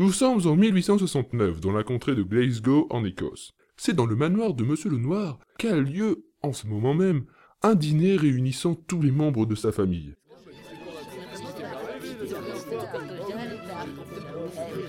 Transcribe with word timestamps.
Nous 0.00 0.12
sommes 0.12 0.46
en 0.46 0.56
1869 0.56 1.60
dans 1.60 1.72
la 1.72 1.82
contrée 1.82 2.14
de 2.14 2.22
Glasgow 2.22 2.86
en 2.88 3.04
Écosse. 3.04 3.52
C'est 3.76 3.92
dans 3.92 4.06
le 4.06 4.16
manoir 4.16 4.54
de 4.54 4.64
Monsieur 4.64 4.88
le 4.88 4.96
Noir 4.96 5.38
qu'a 5.58 5.76
lieu, 5.76 6.24
en 6.40 6.54
ce 6.54 6.66
moment 6.66 6.94
même, 6.94 7.26
un 7.62 7.74
dîner 7.74 8.16
réunissant 8.16 8.74
tous 8.74 9.02
les 9.02 9.10
membres 9.10 9.44
de 9.44 9.54
sa 9.54 9.72
famille. 9.72 10.14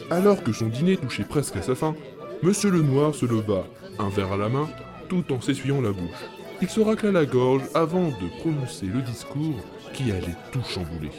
Alors 0.10 0.42
que 0.44 0.54
son 0.54 0.70
dîner 0.70 0.96
touchait 0.96 1.26
presque 1.26 1.58
à 1.58 1.62
sa 1.62 1.76
fin, 1.76 1.94
Monsieur 2.42 2.72
le 2.72 2.82
Noir 2.82 3.14
se 3.14 3.26
leva, 3.26 3.68
un 4.00 4.08
verre 4.08 4.32
à 4.32 4.38
la 4.38 4.48
main, 4.48 4.70
tout 5.10 5.30
en 5.34 5.42
s'essuyant 5.42 5.82
la 5.82 5.92
bouche. 5.92 6.24
Il 6.62 6.70
se 6.70 6.80
racla 6.80 7.12
la 7.12 7.26
gorge 7.26 7.64
avant 7.74 8.08
de 8.08 8.40
prononcer 8.40 8.86
le 8.86 9.02
discours 9.02 9.60
qui 9.94 10.10
allait 10.14 10.38
tout 10.54 10.64
chambouler. 10.64 11.12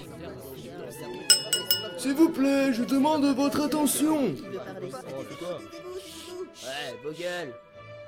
S'il 2.02 2.14
vous 2.14 2.30
plaît, 2.30 2.72
je 2.72 2.82
demande 2.82 3.24
votre 3.26 3.60
attention. 3.60 4.22
Ouais, 4.22 4.34
beau 7.04 7.12
gueule. 7.16 7.54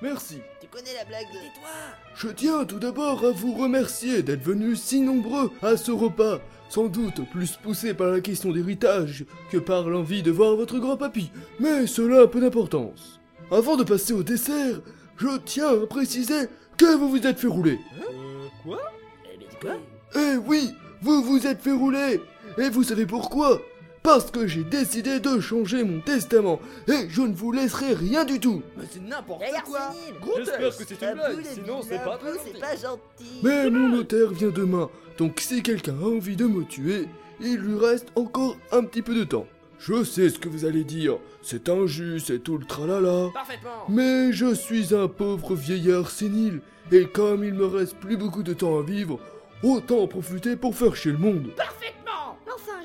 Merci. 0.03 0.41
Tu 0.61 0.67
connais 0.67 0.95
la 0.99 1.05
blague 1.05 1.29
de 1.29 1.39
toi 1.55 1.71
Je 2.17 2.27
tiens 2.27 2.65
tout 2.65 2.81
d'abord 2.81 3.25
à 3.25 3.31
vous 3.31 3.55
remercier 3.55 4.25
d'être 4.25 4.43
venus 4.43 4.83
si 4.83 5.01
nombreux 5.01 5.53
à 5.63 5.77
ce 5.77 5.93
repas. 5.93 6.41
Sans 6.69 6.87
doute 6.87 7.31
plus 7.31 7.57
poussé 7.57 7.95
par 7.95 8.09
la 8.09 8.21
question 8.21 8.51
d'héritage 8.51 9.27
que 9.53 9.59
par 9.59 9.89
l'envie 9.89 10.25
de 10.25 10.33
voir 10.33 10.57
votre 10.57 10.81
grand-papy. 10.81 11.31
Mais 11.61 11.87
cela 11.87 12.23
a 12.23 12.27
peu 12.27 12.41
d'importance. 12.41 13.21
Avant 13.53 13.77
de 13.77 13.85
passer 13.85 14.13
au 14.13 14.25
dessert, 14.25 14.81
je 15.19 15.39
tiens 15.45 15.69
à 15.69 15.87
préciser 15.87 16.49
que 16.77 16.97
vous 16.97 17.11
vous 17.11 17.25
êtes 17.25 17.39
fait 17.39 17.47
rouler. 17.47 17.79
Eh 17.95 18.69
mais 18.69 19.37
dis 19.39 19.57
quoi? 19.61 19.77
Eh 20.17 20.37
oui, 20.49 20.75
vous 21.01 21.23
vous 21.23 21.47
êtes 21.47 21.63
fait 21.63 21.71
rouler. 21.71 22.21
Et 22.59 22.71
vous 22.71 22.83
savez 22.83 23.07
pourquoi? 23.07 23.61
Parce 24.05 24.31
que 24.31 24.47
j'ai 24.47 24.65
décidé 24.65 25.19
de 25.19 25.41
changer 25.41 25.83
mon 25.83 25.99
testament. 25.99 26.61
Et 26.89 27.09
je 27.09 27.23
ne 27.23 27.35
vous 27.35 27.53
laisserai 27.53 27.95
rien 27.95 28.27
du 28.27 28.39
tout. 28.39 28.63
Mais 28.77 28.85
c'est 28.91 29.03
n'importe 29.03 29.41
D'ailleurs, 29.41 29.65
quoi. 29.65 29.95
J'espère 30.37 30.77
que 30.77 30.85
c'est 30.85 31.03
une 31.03 31.15
blague, 31.15 31.45
sinon 31.55 31.79
le 31.79 31.85
c'est 31.89 32.05
pas 32.05 32.19
pas 32.19 32.77
gentil. 32.77 33.41
Mais 33.43 33.71
mon 33.71 33.89
notaire 33.89 34.31
vient 34.31 34.51
demain, 34.51 34.91
donc 35.17 35.41
si 35.41 35.63
quelqu'un 35.63 35.97
a 36.03 36.05
envie 36.05 36.37
de 36.37 36.45
me 36.45 36.65
tuer, 36.65 37.09
il 37.41 37.57
lui 37.57 37.79
reste 37.79 38.09
encore 38.15 38.59
un 38.73 38.85
petit 38.85 39.01
peu 39.01 39.15
de 39.15 39.25
temps. 39.25 39.47
Je 39.79 40.05
sais 40.05 40.29
ce 40.29 40.39
que 40.39 40.51
vous 40.51 40.67
allez 40.67 40.85
dire, 40.85 41.17
c'est 41.41 41.71
injuste 41.71 42.29
et 42.29 42.41
tout 42.41 42.59
le 42.59 42.67
tralala. 42.67 43.31
Parfaitement 43.33 43.87
Mais 43.89 44.33
je 44.35 44.55
suis 44.55 44.95
un 44.95 45.09
pauvre 45.09 45.55
vieillard 45.55 46.11
sénile, 46.11 46.61
et 46.93 47.07
comme 47.07 47.43
il 47.43 47.55
me 47.55 47.65
reste 47.65 47.97
plus 47.97 48.19
beaucoup 48.19 48.43
de 48.43 48.53
temps 48.53 48.79
à 48.79 48.83
vivre, 48.83 49.19
autant 49.63 50.01
en 50.01 50.07
profiter 50.09 50.57
pour 50.57 50.75
faire 50.75 50.95
chier 50.95 51.13
le 51.13 51.19
monde. 51.19 51.53
Parfaitement 51.57 52.04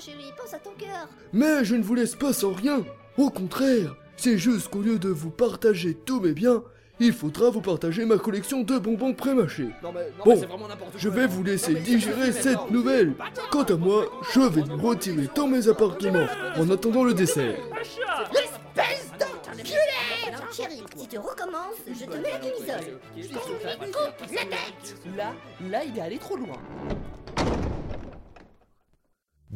chérie, 0.09 0.33
pense 0.37 0.53
à 0.53 0.59
ton 0.59 0.71
cœur. 0.77 1.07
Mais 1.33 1.63
je 1.63 1.75
ne 1.75 1.83
vous 1.83 1.95
laisse 1.95 2.15
pas 2.15 2.33
sans 2.33 2.53
rien. 2.53 2.83
Au 3.17 3.29
contraire, 3.29 3.95
c'est 4.17 4.37
juste 4.37 4.69
qu'au 4.69 4.81
lieu 4.81 4.99
de 4.99 5.09
vous 5.09 5.29
partager 5.29 5.93
tous 5.93 6.19
mes 6.19 6.33
biens, 6.33 6.63
il 6.99 7.13
faudra 7.13 7.49
vous 7.49 7.61
partager 7.61 8.03
ma 8.05 8.17
collection 8.17 8.61
de 8.61 8.77
bonbons 8.77 9.13
prémâchés. 9.13 9.69
Non 9.81 9.93
mais, 9.93 10.09
non 10.17 10.25
Bon, 10.25 10.31
mais 10.31 10.39
c'est 10.39 10.45
vraiment 10.45 10.67
n'importe 10.67 10.91
quoi 10.91 10.99
Je 10.99 11.09
vais 11.09 11.27
vous 11.27 11.43
laisser 11.43 11.73
Non, 11.73 11.79
digérer 11.79 12.31
cette 12.33 12.71
nouvelle. 12.71 13.13
Bah, 13.17 13.25
Quant 13.51 13.63
à 13.63 13.75
moi, 13.75 14.05
je 14.33 14.39
vais 14.41 14.63
me 14.63 14.75
retirer 14.81 15.29
dans 15.33 15.47
mes 15.47 15.67
appartements 15.69 16.27
en 16.57 16.69
attendant 16.69 17.03
le 17.03 17.13
dessert. 17.13 17.55
Chérie, 20.51 20.83
si 20.97 21.07
tu 21.07 21.17
recommences, 21.17 21.77
je 21.87 22.05
te 22.05 22.17
mets 22.17 22.31
la 22.31 22.39
camisole. 22.39 22.99
Je 23.15 23.27
te 23.27 23.33
coupe 23.33 24.31
la 24.33 24.41
tête 24.41 24.95
Là, 25.15 25.33
là 25.69 25.83
il 25.85 25.97
est 25.97 26.01
allé 26.01 26.17
trop 26.17 26.35
loin 26.35 26.57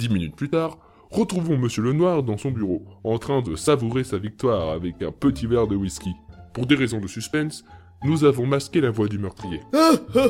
Dix 0.04 0.10
minutes 0.10 0.36
plus 0.36 0.50
tard, 0.50 0.78
retrouvons 1.12 1.58
Monsieur 1.58 1.82
le 1.82 1.94
Noir 1.94 2.24
dans 2.24 2.38
son 2.38 2.52
bureau, 2.52 2.84
en 3.06 3.18
train 3.20 3.42
de 3.42 3.56
savourer 3.56 4.04
sa 4.04 4.18
victoire 4.18 4.72
avec 4.72 5.02
un 5.02 5.14
petit 5.14 5.48
verre 5.48 5.66
de 5.66 5.78
whisky. 5.78 6.12
Pour 6.54 6.66
des 6.66 6.76
raisons 6.76 7.00
de 7.00 7.08
suspense, 7.08 7.64
nous 8.04 8.26
avons 8.26 8.46
masqué 8.46 8.82
la 8.82 8.92
voix 8.92 9.08
du 9.08 9.18
meurtrier. 9.18 9.62
Ah 9.74 9.94
ah 10.14 10.28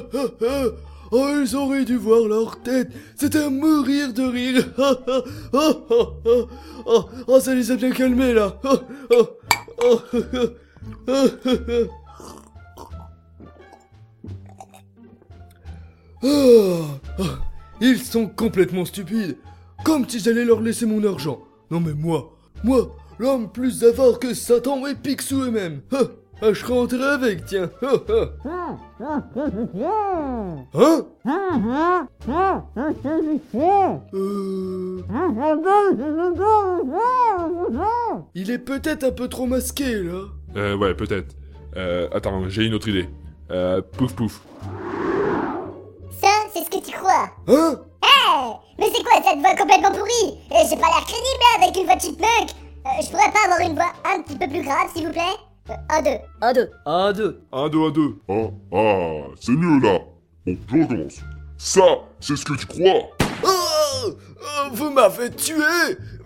ah 0.48 0.66
Oh, 1.12 1.28
ils 1.42 1.56
auraient 1.56 1.86
dû 1.86 1.96
voir 1.96 2.28
leur 2.28 2.62
tête. 2.62 2.92
C'était 3.16 3.40
à 3.40 3.50
mourir 3.50 4.14
de 4.14 4.22
rire. 4.22 4.64
Ah 4.78 4.96
ah 5.10 5.24
ah 5.52 6.30
Oh, 6.86 7.06
oh, 7.26 7.40
ça 7.40 7.56
les 7.56 7.72
a 7.72 7.76
bien 7.76 7.90
calmés 7.90 8.34
là. 8.36 8.60
Oh, 16.22 16.84
Ils 17.82 17.98
sont 17.98 18.28
complètement 18.28 18.86
stupides. 18.86 19.36
Comme 19.84 20.08
si 20.08 20.20
j'allais 20.20 20.46
leur 20.46 20.62
laisser 20.62 20.86
mon 20.86 21.04
argent. 21.04 21.40
Non 21.70 21.80
mais 21.80 21.94
moi, 21.94 22.34
moi, 22.64 22.96
l'homme 23.20 23.52
plus 23.52 23.84
avare 23.84 24.20
que 24.20 24.34
Satan 24.34 24.86
et 24.88 24.96
Picsou 24.96 25.42
eux-mêmes. 25.44 25.82
Ah, 25.92 26.04
ah, 26.42 26.52
je 26.54 26.66
rentrerai 26.66 27.14
avec, 27.14 27.46
tiens. 27.46 27.70
Ah, 27.82 27.96
ah. 28.06 28.78
Hein? 29.00 29.24
Euh... 34.14 35.02
Il 38.36 38.52
est 38.52 38.60
peut-être 38.60 39.04
un 39.04 39.12
peu 39.12 39.28
trop 39.28 39.46
masqué, 39.46 40.04
là. 40.04 40.22
Euh, 40.56 40.78
ouais, 40.78 40.94
peut-être. 40.94 41.36
Euh, 41.76 42.08
attends, 42.12 42.50
j'ai 42.50 42.66
une 42.66 42.74
autre 42.74 42.88
idée. 42.88 43.08
Euh, 43.52 43.82
pouf 43.82 44.14
pouf. 44.14 44.42
Ça, 46.22 46.28
c'est 46.54 46.64
ce 46.64 46.70
que 46.70 46.84
tu 46.86 46.92
crois. 46.92 47.30
Hein? 47.48 47.80
Mais 48.80 48.88
c'est 48.94 49.04
quoi 49.04 49.14
cette 49.24 49.40
voix 49.40 49.56
complètement 49.56 49.92
pourrie? 49.92 50.38
Eh, 50.52 50.68
J'ai 50.70 50.76
pas 50.78 50.88
l'air 50.88 51.06
crédible 51.06 51.44
hein, 51.44 51.62
avec 51.62 51.78
une 51.78 51.86
voix 51.86 51.96
de 51.96 52.02
chipmunk. 52.02 52.50
Euh, 52.86 52.90
je 53.02 53.10
pourrais 53.10 53.32
pas 53.32 53.46
avoir 53.46 53.60
une 53.62 53.76
voix 53.76 53.94
un 54.06 54.22
petit 54.22 54.36
peu 54.38 54.48
plus 54.48 54.62
grave, 54.64 54.90
s'il 54.96 55.06
vous 55.08 55.12
plaît? 55.14 55.22
Euh, 55.70 55.74
Un, 55.90 56.02
deux. 56.02 56.18
Un, 56.42 56.54
deux 56.54 56.72
Un, 56.86 57.14
deux 57.14 57.40
Un, 57.52 57.70
deux, 57.70 57.80
un, 57.86 57.90
deux. 57.92 58.16
Ah, 58.30 58.34
ah, 58.74 59.28
c'est 59.40 59.52
mieux 59.54 59.80
là. 59.80 60.00
Bon, 60.46 60.58
je 60.70 60.82
recommence. 60.82 61.20
Ça, 61.58 61.82
c'est 62.20 62.36
ce 62.36 62.44
que 62.46 62.54
tu 62.56 62.66
crois. 62.66 63.10
Oh 63.46 63.50
Oh, 64.06 64.70
Vous 64.74 64.90
m'avez 64.90 65.30
tué 65.32 65.56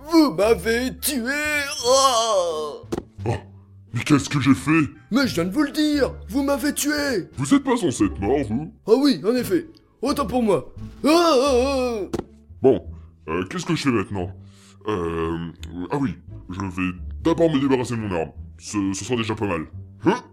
Vous 0.09 0.31
m'avez 0.33 0.97
tué 0.99 1.21
Oh 1.85 2.81
Ah, 3.27 3.31
mais 3.93 4.03
qu'est-ce 4.03 4.29
que 4.29 4.39
j'ai 4.39 4.55
fait? 4.55 4.89
Mais 5.11 5.27
je 5.27 5.35
viens 5.35 5.45
de 5.45 5.51
vous 5.53 5.61
le 5.63 5.71
dire 5.71 6.13
Vous 6.29 6.41
m'avez 6.41 6.73
tué 6.73 7.29
Vous 7.37 7.53
êtes 7.53 7.63
pas 7.63 7.77
censé 7.77 8.05
être 8.05 8.19
mort, 8.19 8.39
vous 8.49 8.71
Ah 8.87 8.93
oui, 8.97 9.21
en 9.23 9.35
effet. 9.35 9.67
Autant 10.01 10.25
pour 10.25 10.41
moi. 10.41 10.65
Ah, 11.05 11.09
ah, 11.09 11.51
ah. 11.53 12.17
Bon, 12.61 12.87
euh, 13.29 13.45
qu'est-ce 13.45 13.65
que 13.65 13.75
je 13.75 13.83
fais 13.83 13.91
maintenant 13.91 14.31
Euh... 14.87 15.51
Ah 15.91 15.97
oui, 15.97 16.17
je 16.49 16.59
vais 16.61 16.97
d'abord 17.21 17.51
me 17.53 17.59
débarrasser 17.59 17.95
de 17.95 18.01
mon 18.01 18.15
arme. 18.15 18.31
Ce, 18.57 18.77
ce 18.93 19.05
sera 19.05 19.15
déjà 19.15 19.35
pas 19.35 19.47
mal. 19.47 19.65
Hein 20.05 20.23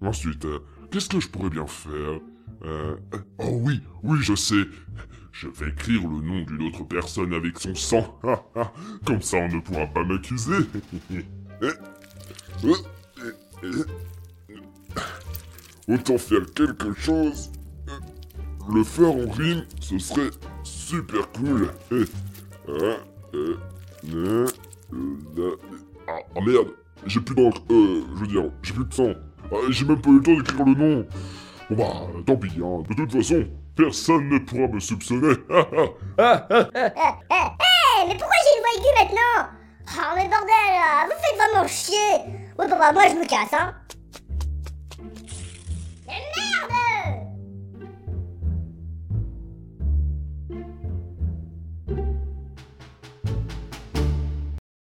Ensuite, 0.00 0.44
euh, 0.44 0.58
qu'est-ce 0.90 1.08
que 1.08 1.18
je 1.20 1.28
pourrais 1.28 1.48
bien 1.50 1.66
faire 1.66 1.92
euh... 2.64 2.96
euh, 3.14 3.18
Oh 3.38 3.58
oui, 3.62 3.80
oui, 4.02 4.18
je 4.20 4.34
sais. 4.34 4.64
Je 5.32 5.48
vais 5.48 5.70
écrire 5.70 6.02
le 6.02 6.20
nom 6.20 6.42
d'une 6.42 6.68
autre 6.68 6.84
personne 6.84 7.32
avec 7.32 7.58
son 7.58 7.74
sang. 7.74 8.20
Comme 9.04 9.22
ça, 9.22 9.38
on 9.38 9.48
ne 9.48 9.60
pourra 9.60 9.86
pas 9.86 10.04
m'accuser. 10.04 10.58
Eh, 12.62 12.68
eh, 13.62 13.66
eh. 15.88 15.92
Autant 15.92 16.18
faire 16.18 16.44
quelque 16.54 16.92
chose. 16.94 17.50
Le 18.72 18.84
faire 18.84 19.10
en 19.12 19.30
rime, 19.30 19.64
ce 19.84 19.98
serait 19.98 20.30
super 20.62 21.30
cool. 21.32 21.70
Eh, 21.92 22.04
ah, 22.68 22.72
euh, 23.34 23.58
euh, 24.14 24.46
euh. 25.38 25.56
Ah, 26.08 26.12
ah, 26.34 26.40
merde, 26.40 26.68
j'ai 27.06 27.20
plus 27.20 27.34
d'encre. 27.34 27.60
Euh, 27.70 28.02
je 28.14 28.20
veux 28.20 28.26
dire, 28.26 28.44
j'ai 28.62 28.72
plus 28.72 28.84
de 28.86 28.94
sang. 28.94 29.12
Ah, 29.52 29.56
j'ai 29.68 29.84
même 29.84 30.00
pas 30.00 30.10
eu 30.10 30.16
le 30.16 30.22
temps 30.22 30.36
d'écrire 30.36 30.64
le 30.64 30.74
nom. 30.74 31.06
Bon 31.70 31.76
bah, 31.76 32.22
tant 32.26 32.36
pis, 32.36 32.52
hein. 32.62 32.82
De 32.88 32.94
toute 32.94 33.12
façon, 33.12 33.44
personne 33.76 34.28
ne 34.28 34.38
pourra 34.38 34.68
me 34.68 34.80
soupçonner. 34.80 35.34
Ah, 36.18 36.46
ah. 36.48 36.68
Eh, 36.80 38.08
mais 38.08 38.16
pourquoi 38.16 38.36
j'ai 38.42 38.56
une 38.56 38.62
voix 38.62 38.74
aiguë 38.76 39.04
maintenant? 39.04 39.50
Oh, 39.86 40.12
mais 40.16 40.28
bordel, 40.28 41.06
vous 41.06 41.20
faites 41.20 41.36
vraiment 41.36 41.66
chier 41.66 42.32
Ouais, 42.58 42.68
bah, 42.68 42.76
bah, 42.78 42.92
moi, 42.92 43.02
je 43.08 43.14
me 43.16 43.26
casse, 43.26 43.52
hein 43.52 43.74